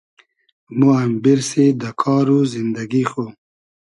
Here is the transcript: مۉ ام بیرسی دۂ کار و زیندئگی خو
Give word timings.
مۉ 0.77 0.89
ام 1.03 1.11
بیرسی 1.23 1.65
دۂ 1.81 1.89
کار 2.01 2.27
و 2.35 2.37
زیندئگی 2.51 3.03
خو 3.11 3.25